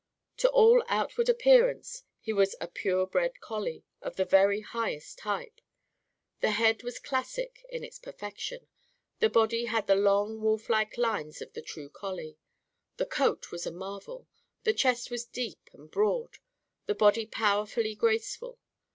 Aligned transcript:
To 0.37 0.49
all 0.49 0.83
outward 0.87 1.29
appearance, 1.29 2.01
he 2.19 2.33
was 2.33 2.55
a 2.59 2.67
pure 2.67 3.05
bred 3.05 3.39
collie 3.39 3.83
of 4.01 4.15
the 4.15 4.25
very 4.25 4.61
highest 4.61 5.19
type. 5.19 5.61
The 6.39 6.49
head 6.49 6.81
was 6.81 6.97
classic 6.97 7.63
in 7.69 7.83
its 7.83 7.99
perfection. 7.99 8.65
The 9.19 9.29
body 9.29 9.65
had 9.65 9.85
the 9.85 9.93
long, 9.93 10.41
wolf 10.41 10.69
like 10.71 10.97
lines 10.97 11.39
of 11.39 11.53
the 11.53 11.61
true 11.61 11.87
collie. 11.89 12.39
The 12.97 13.05
coat 13.05 13.51
was 13.51 13.67
a 13.67 13.71
marvel. 13.71 14.25
The 14.63 14.73
chest 14.73 15.11
was 15.11 15.23
deep 15.23 15.69
and 15.71 15.91
broad, 15.91 16.39
the 16.87 16.95
body 16.95 17.27
powerfully 17.27 17.93
graceful. 17.93 18.57